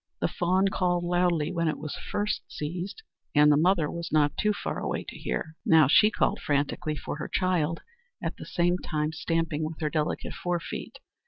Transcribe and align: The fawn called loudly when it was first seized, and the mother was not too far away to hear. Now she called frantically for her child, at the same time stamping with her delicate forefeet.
The 0.19 0.27
fawn 0.27 0.69
called 0.69 1.03
loudly 1.03 1.51
when 1.51 1.67
it 1.67 1.77
was 1.77 1.93
first 1.95 2.41
seized, 2.47 3.03
and 3.35 3.51
the 3.51 3.55
mother 3.55 3.87
was 3.87 4.11
not 4.11 4.35
too 4.35 4.51
far 4.51 4.79
away 4.79 5.03
to 5.07 5.15
hear. 5.15 5.55
Now 5.63 5.87
she 5.87 6.09
called 6.09 6.41
frantically 6.41 6.95
for 6.95 7.17
her 7.17 7.29
child, 7.31 7.81
at 8.19 8.37
the 8.37 8.45
same 8.47 8.79
time 8.79 9.11
stamping 9.11 9.61
with 9.63 9.79
her 9.79 9.91
delicate 9.91 10.33
forefeet. 10.33 10.97